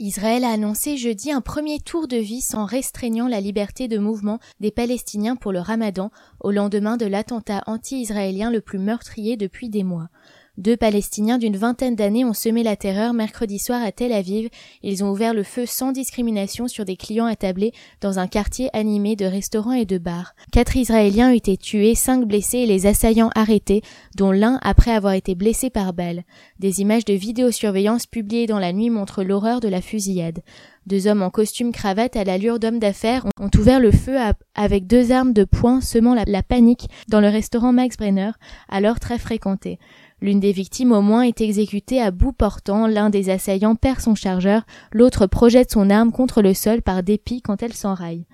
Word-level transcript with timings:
Israël 0.00 0.42
a 0.42 0.50
annoncé 0.50 0.96
jeudi 0.96 1.30
un 1.30 1.40
premier 1.40 1.78
tour 1.78 2.08
de 2.08 2.16
vis 2.16 2.54
en 2.54 2.64
restreignant 2.64 3.28
la 3.28 3.40
liberté 3.40 3.86
de 3.86 3.96
mouvement 3.96 4.40
des 4.58 4.72
Palestiniens 4.72 5.36
pour 5.36 5.52
le 5.52 5.60
ramadan 5.60 6.10
au 6.40 6.50
lendemain 6.50 6.96
de 6.96 7.06
l'attentat 7.06 7.62
anti-israélien 7.66 8.50
le 8.50 8.60
plus 8.60 8.80
meurtrier 8.80 9.36
depuis 9.36 9.68
des 9.68 9.84
mois. 9.84 10.08
Deux 10.56 10.76
Palestiniens 10.76 11.38
d'une 11.38 11.56
vingtaine 11.56 11.96
d'années 11.96 12.24
ont 12.24 12.32
semé 12.32 12.62
la 12.62 12.76
terreur 12.76 13.12
mercredi 13.12 13.58
soir 13.58 13.82
à 13.82 13.90
Tel 13.90 14.12
Aviv. 14.12 14.48
Ils 14.84 15.02
ont 15.02 15.10
ouvert 15.10 15.34
le 15.34 15.42
feu 15.42 15.66
sans 15.66 15.90
discrimination 15.90 16.68
sur 16.68 16.84
des 16.84 16.94
clients 16.94 17.26
attablés 17.26 17.72
dans 18.00 18.20
un 18.20 18.28
quartier 18.28 18.70
animé 18.72 19.16
de 19.16 19.24
restaurants 19.24 19.72
et 19.72 19.84
de 19.84 19.98
bars. 19.98 20.36
Quatre 20.52 20.76
Israéliens 20.76 21.30
ont 21.30 21.34
été 21.34 21.56
tués, 21.56 21.96
cinq 21.96 22.24
blessés 22.24 22.58
et 22.58 22.66
les 22.66 22.86
assaillants 22.86 23.32
arrêtés, 23.34 23.82
dont 24.14 24.30
l'un 24.30 24.60
après 24.62 24.92
avoir 24.92 25.14
été 25.14 25.34
blessé 25.34 25.70
par 25.70 25.92
balle. 25.92 26.22
Des 26.60 26.80
images 26.80 27.04
de 27.04 27.14
vidéosurveillance 27.14 28.06
publiées 28.06 28.46
dans 28.46 28.60
la 28.60 28.72
nuit 28.72 28.90
montrent 28.90 29.24
l'horreur 29.24 29.58
de 29.58 29.68
la 29.68 29.80
fusillade. 29.80 30.38
Deux 30.86 31.08
hommes 31.08 31.22
en 31.22 31.30
costume 31.30 31.72
cravate 31.72 32.14
à 32.14 32.24
l'allure 32.24 32.60
d'hommes 32.60 32.78
d'affaires 32.78 33.26
ont 33.40 33.50
ouvert 33.58 33.80
le 33.80 33.90
feu 33.90 34.18
avec 34.54 34.86
deux 34.86 35.10
armes 35.10 35.32
de 35.32 35.44
poing 35.44 35.80
semant 35.80 36.14
la, 36.14 36.24
la 36.26 36.42
panique 36.42 36.88
dans 37.08 37.20
le 37.20 37.28
restaurant 37.28 37.72
Max 37.72 37.96
Brenner, 37.96 38.32
alors 38.68 39.00
très 39.00 39.18
fréquenté. 39.18 39.78
L'une 40.24 40.40
des 40.40 40.52
victimes 40.52 40.92
au 40.92 41.02
moins 41.02 41.20
est 41.20 41.42
exécutée 41.42 42.00
à 42.00 42.10
bout 42.10 42.32
portant, 42.32 42.86
l'un 42.86 43.10
des 43.10 43.28
assaillants 43.28 43.74
perd 43.74 44.00
son 44.00 44.14
chargeur, 44.14 44.62
l'autre 44.90 45.26
projette 45.26 45.70
son 45.70 45.90
arme 45.90 46.12
contre 46.12 46.40
le 46.40 46.54
sol 46.54 46.80
par 46.80 47.02
dépit 47.02 47.42
quand 47.42 47.62
elle 47.62 47.74
s'enraille. 47.74 48.24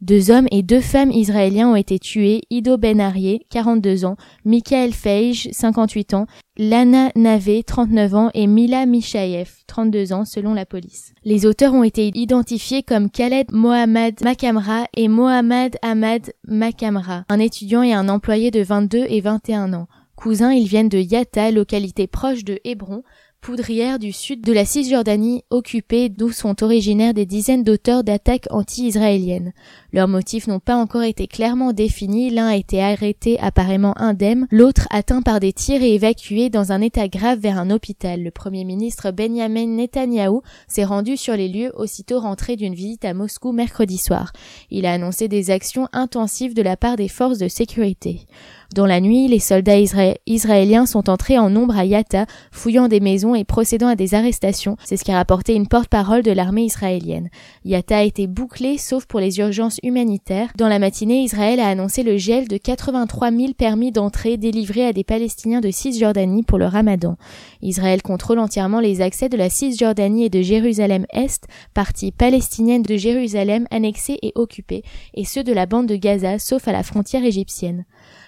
Deux 0.00 0.30
hommes 0.30 0.48
et 0.50 0.62
deux 0.62 0.80
femmes 0.80 1.10
israéliens 1.10 1.68
ont 1.68 1.76
été 1.76 1.98
tués, 1.98 2.40
Ido 2.48 2.78
Ben 2.78 2.98
Arié, 2.98 3.44
42 3.50 4.06
ans, 4.06 4.16
Michael 4.46 4.94
Feige, 4.94 5.50
58 5.52 6.14
ans, 6.14 6.26
Lana 6.56 7.10
Nave, 7.14 7.62
39 7.62 8.14
ans, 8.14 8.30
et 8.32 8.46
Mila 8.46 8.86
Mishayev, 8.86 9.50
32 9.66 10.14
ans, 10.14 10.24
selon 10.24 10.54
la 10.54 10.64
police. 10.64 11.12
Les 11.24 11.44
auteurs 11.44 11.74
ont 11.74 11.84
été 11.84 12.10
identifiés 12.14 12.82
comme 12.82 13.10
Khaled 13.10 13.52
Mohamed 13.52 14.22
Makamra 14.24 14.86
et 14.96 15.08
Mohamed 15.08 15.76
Ahmad 15.82 16.32
Makamra, 16.46 17.24
un 17.28 17.38
étudiant 17.38 17.82
et 17.82 17.92
un 17.92 18.08
employé 18.08 18.50
de 18.50 18.62
22 18.62 19.04
et 19.10 19.20
21 19.20 19.74
ans. 19.74 19.88
Cousins, 20.18 20.52
ils 20.52 20.66
viennent 20.66 20.88
de 20.88 20.98
Yatta, 20.98 21.52
localité 21.52 22.08
proche 22.08 22.42
de 22.42 22.58
Hébron, 22.64 23.04
poudrière 23.40 24.00
du 24.00 24.10
sud 24.10 24.44
de 24.44 24.52
la 24.52 24.64
Cisjordanie 24.64 25.44
occupée 25.48 26.08
d'où 26.08 26.32
sont 26.32 26.64
originaires 26.64 27.14
des 27.14 27.24
dizaines 27.24 27.62
d'auteurs 27.62 28.02
d'attaques 28.02 28.48
anti-israéliennes. 28.50 29.52
Leurs 29.92 30.08
motifs 30.08 30.46
n'ont 30.46 30.60
pas 30.60 30.76
encore 30.76 31.02
été 31.02 31.26
clairement 31.26 31.72
définis, 31.72 32.28
l'un 32.28 32.48
a 32.48 32.56
été 32.56 32.82
arrêté 32.82 33.38
apparemment 33.40 33.98
indemne, 33.98 34.46
l'autre 34.50 34.86
atteint 34.90 35.22
par 35.22 35.40
des 35.40 35.54
tirs 35.54 35.82
et 35.82 35.94
évacué 35.94 36.50
dans 36.50 36.72
un 36.72 36.82
état 36.82 37.08
grave 37.08 37.38
vers 37.38 37.58
un 37.58 37.70
hôpital. 37.70 38.22
Le 38.22 38.30
premier 38.30 38.64
ministre 38.64 39.10
Benjamin 39.12 39.66
Netanyahou 39.66 40.42
s'est 40.66 40.84
rendu 40.84 41.16
sur 41.16 41.34
les 41.36 41.48
lieux 41.48 41.72
aussitôt 41.74 42.20
rentré 42.20 42.56
d'une 42.56 42.74
visite 42.74 43.06
à 43.06 43.14
Moscou 43.14 43.52
mercredi 43.52 43.96
soir. 43.96 44.32
Il 44.70 44.84
a 44.84 44.92
annoncé 44.92 45.26
des 45.26 45.50
actions 45.50 45.88
intensives 45.94 46.54
de 46.54 46.62
la 46.62 46.76
part 46.76 46.96
des 46.96 47.08
forces 47.08 47.38
de 47.38 47.48
sécurité. 47.48 48.26
Dans 48.74 48.84
la 48.84 49.00
nuit, 49.00 49.28
les 49.28 49.38
soldats 49.38 49.78
israéliens 50.26 50.84
sont 50.84 51.08
entrés 51.08 51.38
en 51.38 51.48
nombre 51.48 51.78
à 51.78 51.86
Yatta, 51.86 52.26
fouillant 52.52 52.88
des 52.88 53.00
maisons 53.00 53.34
et 53.34 53.44
procédant 53.44 53.88
à 53.88 53.96
des 53.96 54.12
arrestations. 54.12 54.76
C'est 54.84 54.98
ce 54.98 55.04
qu'a 55.04 55.14
rapporté 55.14 55.54
une 55.54 55.68
porte-parole 55.68 56.22
de 56.22 56.32
l'armée 56.32 56.64
israélienne. 56.64 57.30
Yatta 57.64 57.98
a 57.98 58.02
été 58.02 58.26
bouclé 58.26 58.76
sauf 58.76 59.06
pour 59.06 59.20
les 59.20 59.38
urgences 59.38 59.77
humanitaires. 59.82 60.50
Dans 60.56 60.68
la 60.68 60.78
matinée, 60.78 61.22
Israël 61.22 61.60
a 61.60 61.68
annoncé 61.68 62.02
le 62.02 62.16
gel 62.16 62.48
de 62.48 62.56
83 62.56 63.30
000 63.30 63.52
permis 63.52 63.92
d'entrée 63.92 64.36
délivrés 64.36 64.86
à 64.86 64.92
des 64.92 65.04
Palestiniens 65.04 65.60
de 65.60 65.70
Cisjordanie 65.70 66.42
pour 66.42 66.58
le 66.58 66.66
ramadan. 66.66 67.16
Israël 67.62 68.02
contrôle 68.02 68.38
entièrement 68.38 68.80
les 68.80 69.00
accès 69.00 69.28
de 69.28 69.36
la 69.36 69.50
Cisjordanie 69.50 70.24
et 70.24 70.30
de 70.30 70.42
Jérusalem-Est, 70.42 71.46
partie 71.74 72.12
palestinienne 72.12 72.82
de 72.82 72.96
Jérusalem 72.96 73.66
annexée 73.70 74.18
et 74.22 74.32
occupée, 74.34 74.82
et 75.14 75.24
ceux 75.24 75.44
de 75.44 75.52
la 75.52 75.66
bande 75.66 75.86
de 75.86 75.96
Gaza, 75.96 76.38
sauf 76.38 76.68
à 76.68 76.72
la 76.72 76.82
frontière 76.82 77.24
égyptienne 77.24 77.84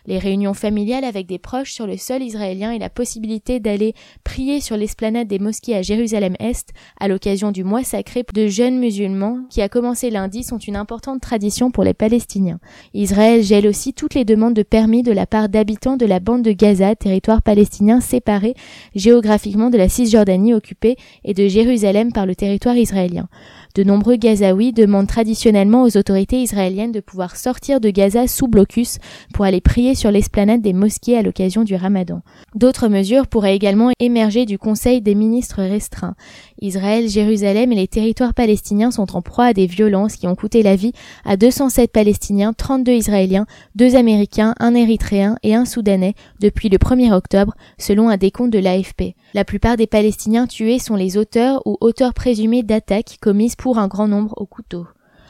les 0.06 0.18
réunions 0.18 0.54
familiales 0.54 1.04
avec 1.04 1.26
des 1.26 1.38
proches 1.38 1.72
sur 1.72 1.86
le 1.86 1.96
sol 1.96 2.22
israélien 2.22 2.72
et 2.72 2.78
la 2.78 2.90
possibilité 2.90 3.60
d'aller 3.60 3.94
prier 4.24 4.60
sur 4.60 4.76
l'esplanade 4.76 5.28
des 5.28 5.38
mosquées 5.38 5.76
à 5.76 5.82
Jérusalem-Est 5.82 6.70
à 6.98 7.08
l'occasion 7.08 7.52
du 7.52 7.64
mois 7.64 7.84
sacré 7.84 8.24
de 8.34 8.46
jeunes 8.46 8.78
musulmans 8.78 9.38
qui 9.50 9.62
a 9.62 9.68
commencé 9.68 10.10
lundi 10.10 10.42
sont 10.42 10.58
une 10.58 10.76
importante 10.76 11.20
tradition 11.20 11.70
pour 11.70 11.84
les 11.84 11.94
Palestiniens. 11.94 12.60
Israël 12.94 13.42
gèle 13.42 13.66
aussi 13.66 13.92
toutes 13.92 14.14
les 14.14 14.24
demandes 14.24 14.54
de 14.54 14.62
permis 14.62 15.02
de 15.02 15.12
la 15.12 15.26
part 15.26 15.48
d'habitants 15.48 15.96
de 15.96 16.06
la 16.06 16.20
bande 16.20 16.42
de 16.42 16.52
Gaza, 16.52 16.94
territoire 16.94 17.42
palestinien 17.42 18.00
séparé 18.00 18.54
géographiquement 18.94 19.70
de 19.70 19.78
la 19.78 19.88
Cisjordanie 19.88 20.54
occupée 20.54 20.96
et 21.24 21.34
de 21.34 21.48
Jérusalem 21.48 22.12
par 22.12 22.26
le 22.26 22.34
territoire 22.34 22.76
israélien. 22.76 23.28
De 23.74 23.84
nombreux 23.84 24.16
Gazaouis 24.16 24.72
demandent 24.72 25.06
traditionnellement 25.06 25.84
aux 25.84 25.96
autorités 25.96 26.42
israéliennes 26.42 26.92
de 26.92 27.00
pouvoir 27.00 27.36
sortir 27.36 27.80
de 27.80 27.90
Gaza 27.90 28.26
sous 28.26 28.48
blocus 28.48 28.98
pour 29.32 29.44
aller 29.44 29.60
prier 29.60 29.89
sur 29.94 30.10
l'esplanade 30.10 30.62
des 30.62 30.72
mosquées 30.72 31.16
à 31.16 31.22
l'occasion 31.22 31.64
du 31.64 31.74
ramadan. 31.74 32.22
D'autres 32.54 32.88
mesures 32.88 33.26
pourraient 33.26 33.56
également 33.56 33.90
émerger 33.98 34.46
du 34.46 34.58
Conseil 34.58 35.00
des 35.00 35.14
ministres 35.14 35.62
restreints. 35.62 36.14
Israël, 36.60 37.08
Jérusalem 37.08 37.72
et 37.72 37.76
les 37.76 37.88
territoires 37.88 38.34
palestiniens 38.34 38.90
sont 38.90 39.16
en 39.16 39.22
proie 39.22 39.46
à 39.46 39.52
des 39.52 39.66
violences 39.66 40.16
qui 40.16 40.26
ont 40.26 40.34
coûté 40.34 40.62
la 40.62 40.76
vie 40.76 40.92
à 41.24 41.36
207 41.36 41.92
Palestiniens, 41.92 42.52
32 42.52 42.92
Israéliens, 42.92 43.46
2 43.76 43.96
Américains, 43.96 44.54
un 44.60 44.74
Érythréen 44.74 45.36
et 45.42 45.54
un 45.54 45.64
Soudanais 45.64 46.14
depuis 46.40 46.68
le 46.68 46.78
1er 46.78 47.12
octobre, 47.12 47.54
selon 47.78 48.08
un 48.08 48.16
décompte 48.16 48.52
de 48.52 48.58
l'AFP. 48.58 49.14
La 49.34 49.44
plupart 49.44 49.76
des 49.76 49.86
Palestiniens 49.86 50.46
tués 50.46 50.78
sont 50.78 50.96
les 50.96 51.16
auteurs 51.16 51.62
ou 51.66 51.76
auteurs 51.80 52.14
présumés 52.14 52.62
d'attaques 52.62 53.18
commises 53.20 53.56
pour 53.56 53.78
un 53.78 53.88
grand 53.88 54.08
nombre 54.08 54.34
au 54.36 54.46
couteau. 54.46 54.86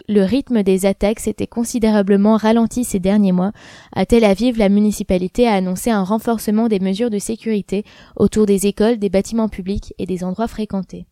Le 0.08 0.22
rythme 0.22 0.62
des 0.62 0.86
attaques 0.86 1.20
s'était 1.20 1.46
considérablement 1.46 2.36
ralenti 2.36 2.84
ces 2.84 2.98
derniers 2.98 3.32
mois. 3.32 3.52
À 3.92 4.06
Tel 4.06 4.24
Aviv, 4.24 4.58
la 4.58 4.68
municipalité 4.68 5.46
a 5.46 5.54
annoncé 5.54 5.90
un 5.90 6.02
renforcement 6.02 6.68
des 6.68 6.80
mesures 6.80 7.10
de 7.10 7.18
sécurité 7.18 7.84
autour 8.16 8.46
des 8.46 8.66
écoles, 8.66 8.98
des 8.98 9.10
bâtiments 9.10 9.48
publics 9.48 9.94
et 9.98 10.06
des 10.06 10.24
endroits 10.24 10.48
fréquentés. 10.48 11.06